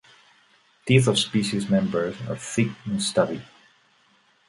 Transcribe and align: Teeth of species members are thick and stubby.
Teeth 0.87 1.05
of 1.07 1.19
species 1.19 1.69
members 1.69 2.15
are 2.27 2.35
thick 2.35 2.69
and 2.85 2.99
stubby. 3.03 3.43